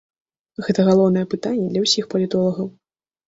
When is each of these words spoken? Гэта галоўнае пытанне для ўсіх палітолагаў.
Гэта 0.67 0.85
галоўнае 0.87 1.25
пытанне 1.35 1.67
для 1.73 1.81
ўсіх 1.85 2.09
палітолагаў. 2.13 2.73